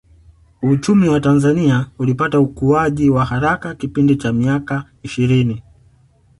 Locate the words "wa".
1.09-1.19, 3.09-3.25